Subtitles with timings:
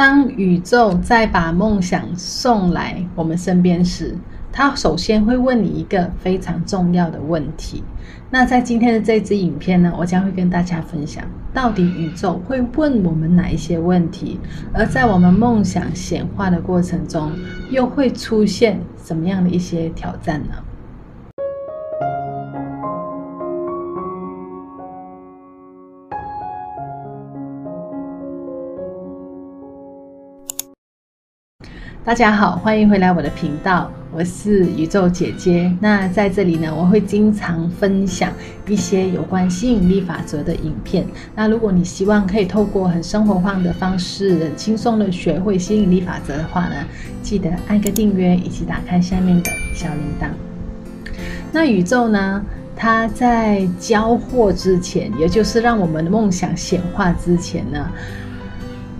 [0.00, 4.16] 当宇宙在把梦想送来我们身边时，
[4.50, 7.84] 他首先会问你一个非常重要的问题。
[8.30, 14.40] 那在今天的这支影片呢，我将会跟大家分享，到底宇宙会问我们哪一些问题，
[14.72, 17.30] 而在我们梦想显化的过程中，
[17.68, 20.54] 又会出现什么样的一些挑战呢？
[32.02, 33.92] 大家好，欢迎回来我的频道。
[34.10, 38.32] 我是宇宙姐姐，那在这里呢，我会经常分享
[38.66, 41.06] 一些有关吸引力法则的影片。
[41.36, 46.74] 那如果你希望可以透过很生活化的方式，很轻松的学会吸引力法则的话呢，
[47.22, 50.28] 记得按个订阅，以及打开下面的小铃铛。
[51.52, 52.42] 那宇宙呢，
[52.74, 57.90] 它在交货之前，也就是让我们的梦想显化之前呢，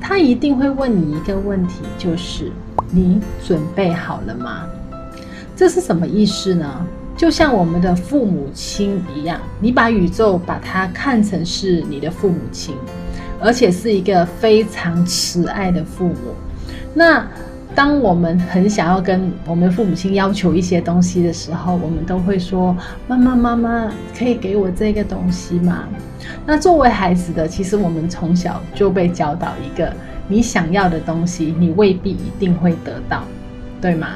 [0.00, 2.50] 他一定会问你一个问题，就是
[2.90, 4.66] 你准备好了吗？
[5.54, 6.86] 这是什么意思呢？
[7.16, 12.74] 就像我们的父母亲一样，你把宇宙把它看成是你的父母亲，
[13.38, 16.14] 而且是一个非常慈爱的父母。
[16.94, 17.24] 那
[17.74, 25.84] 当我们很想要跟我们父母亲要求一些东西的时候，我们都会说：“妈妈，妈妈，可以给我这个东西吗？”
[26.44, 29.92] 那作为孩子的，其实我们从小就被教导一个：
[30.26, 33.22] 你想要的东西，你未必一定会得到，
[33.80, 34.08] 对吗？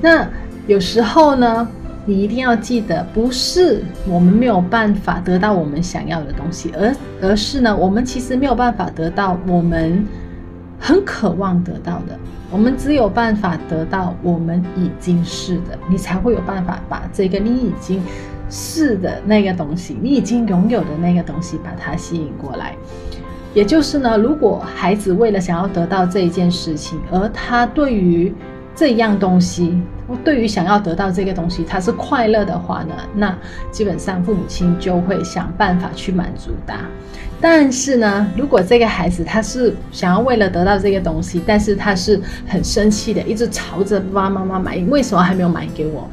[0.00, 0.26] 那
[0.66, 1.68] 有时候呢，
[2.06, 10.04] 你一定要记得，不是我们没有办法得到我们想要的东西，而而是呢，我们其实没有办法得到我们
[10.82, 12.18] 很渴望得到的。
[12.50, 18.02] 我们只有办法得到我们已经是的，你才会有办法把这个你已经
[18.50, 22.74] 是的那个东西，你已经拥有的那个东西，把它吸引过来。
[23.54, 28.34] 也就是呢，如果孩子为了想要得到这一件事情，而他对于
[28.74, 29.80] 这样东西，
[30.24, 33.36] 对于想要得到这个东西，他是快乐的话呢，那
[33.70, 36.76] 基本上父母亲就会想办法去满足他。
[37.40, 46.08] 但是呢，如果这个孩子他是想要为了得到这个东西，但是他是很生气的，一直朝着爸爸妈妈买，为什么还没有买给我？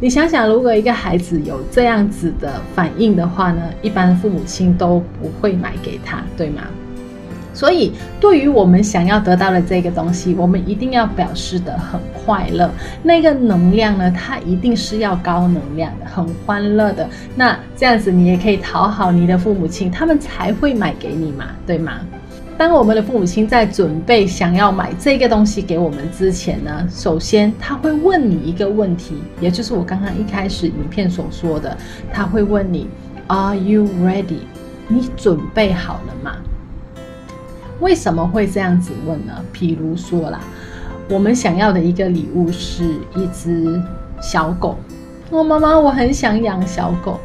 [0.00, 6.62] 你想想，如果一个孩子有这样子的反应的话呢，一般父母亲都不会买给他，对吗？
[7.58, 12.70] 所以，对于我们想要得到的这个东西，我们一定要表示得很快乐。
[13.02, 17.08] 那个能量呢，它一定是要高能量的，很欢乐的。
[17.34, 21.94] 那这样子，你也可以讨好你的父母亲，他们才会买给你嘛，对吗？
[22.56, 31.76] 当我们的父母亲在准备想要买这个东西给我们之前呢，首先他会问你一个问题，也就是我刚刚一开始影片所说的，
[32.12, 32.88] 他会问你
[33.26, 34.42] ：Are you ready？
[34.86, 36.36] 你准备好了吗？
[37.80, 39.32] 为什么会这样子问呢？
[39.54, 40.40] 譬如说啦，
[41.08, 42.84] 我们想要的一个礼物是
[43.14, 43.80] 一只
[44.20, 44.76] 小狗。
[45.30, 47.20] 我妈妈，我很想养小狗。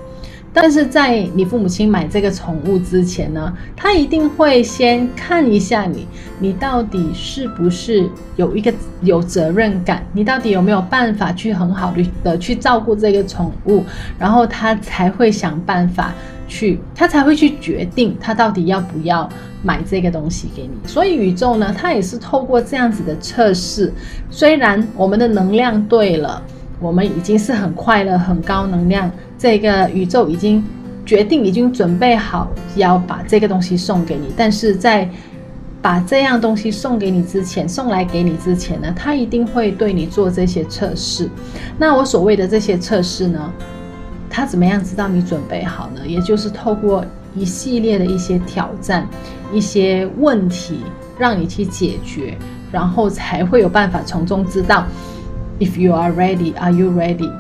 [0.56, 6.06] 但是在你父母亲买这个宠物之前呢，他一定会先看一下你，
[6.38, 8.72] 你到底是不是有一个
[9.02, 11.92] 有责任感，你到底有没有办法去很好
[12.24, 13.84] 的去照顾这个宠物，
[14.20, 16.14] 然后他才会想办法
[16.48, 19.30] 去，他才会去决定他到底要不要
[19.62, 20.72] 买这个东西给你。
[20.88, 23.94] 所以宇宙呢，它也是透过这样子的测试，
[24.30, 26.42] 虽然我们的能量对了。
[26.80, 30.62] 我们已经是很快乐、很高能量，这个宇宙已经
[31.06, 34.34] 决定、已经准备好要把这个东西送给你。
[34.36, 35.10] 但是在
[35.82, 41.30] 把这样东西送给你之前，送来给你之前呢，他一定会对你做这些测试。
[41.78, 43.50] 那我所谓的这些测试呢，
[44.36, 46.02] 他怎么样知道你准备好呢？
[46.08, 47.06] 也就是透过
[47.36, 49.08] 一系列的一些挑战、
[49.54, 50.80] 一些问题，
[51.20, 52.36] 让你去解决，
[52.72, 54.88] 然后才会有办法从中知道。
[55.60, 57.32] If you are ready, are you ready?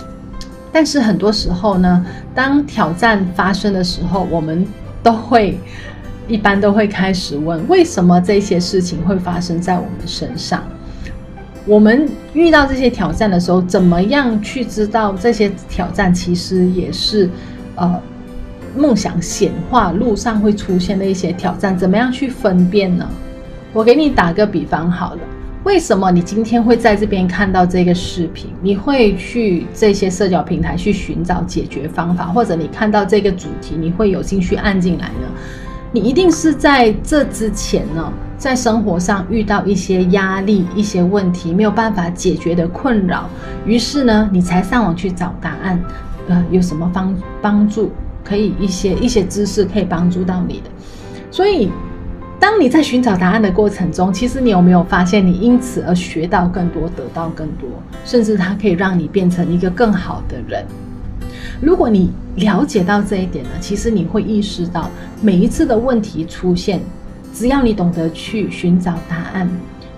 [0.72, 2.06] 但是很多时候呢，
[2.36, 4.64] 当挑战发生的时候，我们
[5.02, 5.58] 都会
[6.28, 10.64] 一般都会开始问：为什么这些事情会发生在我们身上？
[11.66, 17.30] 我们遇到这些挑战的时候，怎么样去知道这些挑战其实也是
[17.76, 18.02] 呃
[18.76, 21.78] 梦想显化路上会出现的一些挑战？
[21.78, 23.08] 怎么样去分辨呢？
[23.72, 25.20] 我给你打个比方好了。
[25.64, 28.50] 为什么你今天会在这边看到这个视频？
[28.62, 35.28] 你会去这些社交平台去寻找解决方法，或者你看到这个主题，你会有兴趣按进来呢？
[35.94, 43.30] 你一定是在这之前呢，在生活上遇到一些压力、一些问题没有办法解决的困扰，
[43.64, 45.80] 于是呢，你才上网去找答案。
[46.28, 47.92] 呃，有什么帮帮助？
[48.24, 50.70] 可以一些一些知识可以帮助到你的，
[51.30, 51.72] 所以。
[52.40, 57.70] 当你在寻找答案的过程中，其实你有没有发现，你因此而学到更多，得到更多，
[58.04, 60.66] 甚至它可以让你变成一个更好的人。
[61.62, 64.90] 如果你了解到这一点呢，其实你会意识到，
[65.22, 66.80] 每一次的问题出现，
[67.34, 69.50] 只要你懂得去寻找答案，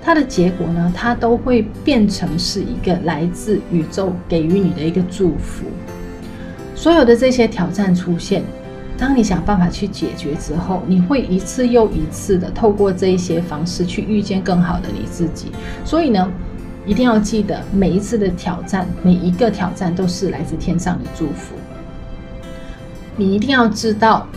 [0.01, 5.65] 它的结果呢，它都会变成是一个来自宇宙给予你的一个祝福。
[6.75, 8.43] 所有的这些挑战出现，
[8.97, 15.51] 当你想办法去解决之后，你会一次又一次的透过这一些方式去遇见更好的你自己。
[15.83, 16.31] 所以呢，
[16.85, 21.55] 一定要记得，每一次的挑战，每一个挑战都是来自天上的祝福。
[23.17, 24.27] 你一定要知道，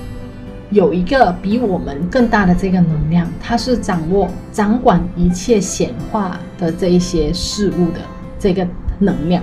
[0.71, 8.01] 有一个比我们更大的这个能量，它是掌握、掌管一切显化的这一些事物的
[8.39, 8.67] 这个
[8.99, 9.43] 能量。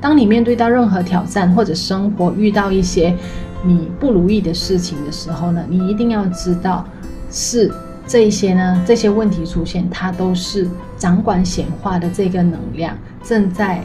[0.00, 3.14] 当你面对到任何挑战，或者生活遇到一些
[3.64, 6.86] 你不如意的事情的时候呢，你一定要知道，
[7.30, 7.70] 是
[8.08, 10.66] 这一些呢，这些问题出现，它都是
[10.96, 13.82] 掌管显化的这个能量正在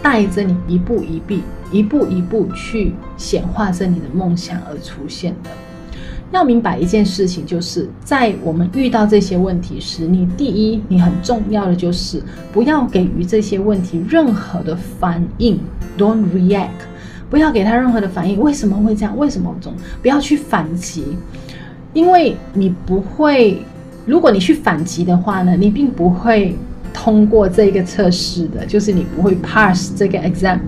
[0.00, 1.34] 带着你一步一步、
[1.72, 5.50] 一步一步去显化着你的梦想而出现的。
[6.30, 12.22] 要明白一件事情，就是在我们遇到这些问题时，你第一，你很重要的就是
[12.52, 15.58] 不要给予这些问题任何的反应
[15.98, 16.68] ，Don't react，
[17.28, 18.40] 不要给他任何的反应。
[18.40, 19.16] 为什么会这样？
[19.18, 21.04] 为什么总不要去反击？
[21.94, 23.64] 因为你不会，
[24.04, 26.54] 如果你去反击的话呢，你并不会
[26.92, 30.58] 通过这个测试的，就是你不会 pass 这个 exam。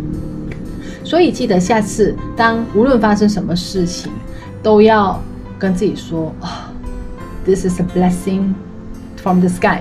[1.04, 4.10] 所以记得下次当无论发生什么事情，
[4.62, 5.20] 都要。
[5.58, 6.48] 跟自己说哦
[7.46, 8.52] ，This is a blessing
[9.16, 9.78] from the sky。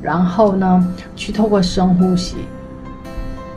[0.00, 2.36] 然后呢，去透过深呼吸，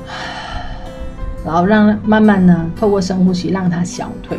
[1.46, 4.38] 然后让慢慢呢，透过深呼吸让它消退。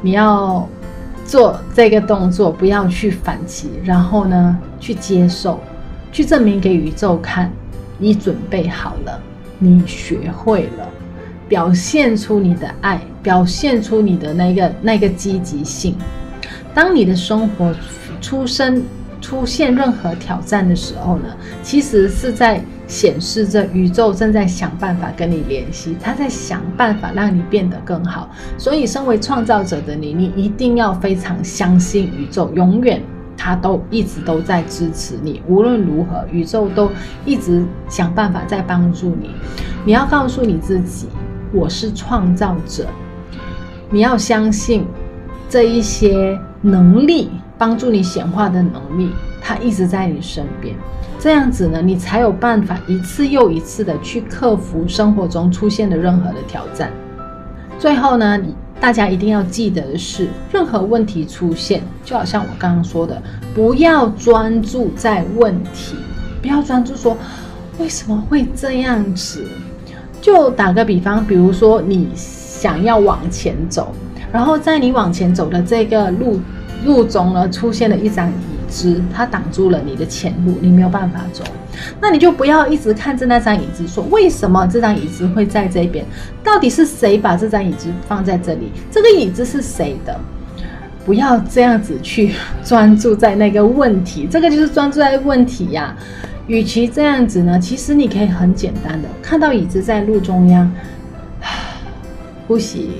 [0.00, 0.66] 你要
[1.28, 5.60] 做这个动作，不要去反击，然后呢，去接受，
[6.10, 7.52] 去证明给宇宙看，
[7.98, 9.20] 你准备好了，
[9.58, 10.88] 你学会了。
[11.46, 15.94] 表现出你的爱，表现出你的那个那个积极性。
[16.72, 17.74] 当你的生活
[18.22, 18.82] 出生
[19.20, 21.24] 出现任何挑战的时候呢，
[21.62, 28.28] 其实是在显示着宇宙正在想办法跟你联系，他在想办法让你变得更好。
[28.56, 33.00] 所以，身为创造者的你，你一定要非常相信宇宙，永远
[33.36, 35.40] 他都一直都在支持你。
[35.46, 36.90] 无论如何，宇宙都
[37.24, 39.30] 一直想办法在帮助你。
[39.84, 41.06] 你要告诉你自己。
[41.50, 42.86] 我是创造者，
[43.88, 44.84] 你要相信
[45.48, 50.76] 这一些能力，帮助你显化的能力，它一直在你身边。
[51.18, 56.90] 这样子呢，你才有办法一次又一次的去克服生活中出现的任何的挑战。
[57.76, 58.38] 最后呢，
[58.80, 63.20] 大家一定要记得的是，任何问题出现，就好像我刚刚说的，
[63.52, 65.96] 不要专注在问题，
[66.40, 67.16] 不要专注说
[67.78, 69.44] 为什么会这样子。
[70.20, 73.92] 就打个比方，比如说你想要往前走，
[74.32, 76.40] 然后在你往前走的这个路
[76.84, 78.32] 路中呢，出现了一张椅
[78.68, 81.42] 子，它挡住了你的前路，你没有办法走。
[82.00, 86.04] 那你就不要一直看着那张椅子，说为什么这张椅子会在这边？
[86.44, 88.70] 到底是谁把这张椅子放在这里？
[88.90, 90.18] 这个椅子是谁的？
[91.06, 95.96] 不要这样子去专注在那个问题，这个就是专注在问题呀。
[96.48, 100.70] 与其这样子呢，其实你可以很简单的看到椅子在路中央，
[102.48, 102.90] 呼吸，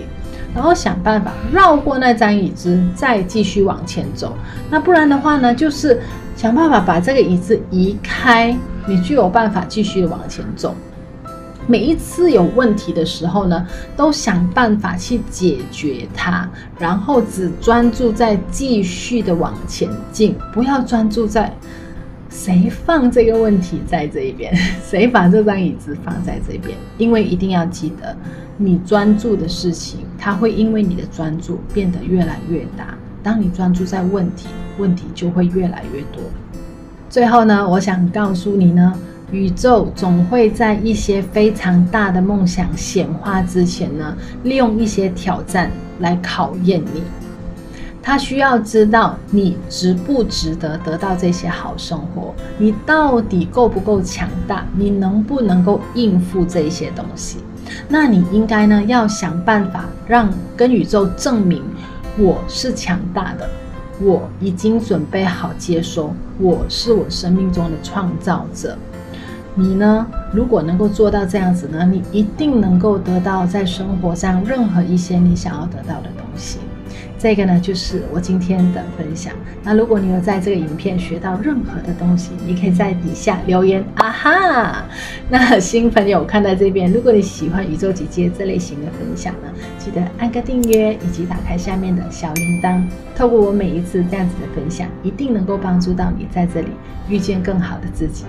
[0.58, 4.36] 然后想办法绕过那张椅子，再继续往前走。
[4.68, 6.00] 那不然的话呢，就是
[6.34, 10.74] 想办法把这个椅子移开，你就有办法继续往前走。
[11.68, 13.64] 每一次有问题的时候呢，
[13.96, 21.54] 都想办法去解决它，然后只专注在继续的往前进，不要专注在。
[22.38, 24.54] 谁放这个问题在这一边？
[24.88, 26.78] 谁把这张椅子放在这边？
[26.96, 28.16] 因为一定要记得，
[28.56, 32.96] 你专注的事情，它会因为你的专注变得越来越大。
[33.24, 34.46] 当你专注在问题，
[34.78, 36.22] 问题就会越来越多。
[37.10, 38.94] 最后呢，我想告诉你呢，
[39.32, 47.02] 宇宙总会在一些非常大的梦想显化之前呢，利用一些挑战来考验你。
[48.02, 57.38] 他需要知道你值不值得得到这些好生活，你到底够不够强大，你能不能够应付这些东西？
[57.86, 61.62] 那你应该呢，要想办法让跟宇宙证明
[62.16, 63.48] 我是强大的，
[64.00, 68.76] 我已经准备好接收，我是我生命中的创造者。
[69.54, 76.58] 你呢，如果能够做到这样子呢，你一定能够得到在生活上任何一些你想要得到的东西。
[77.18, 79.32] 这个呢，就是我今天的分享。
[79.64, 84.84] 那如果你有在这个影片学到任何的东西，你可以在底下留言啊哈。
[85.28, 89.48] 那新朋友看到这边，如果你喜欢宇宙姐姐这类型的分享呢，
[89.78, 92.80] 记得按个订阅，以及打开下面的小铃铛。
[93.16, 96.68] 透过我每一次这样子的分享，一定能够帮助到你在这里
[97.08, 98.24] 遇见更好的自己。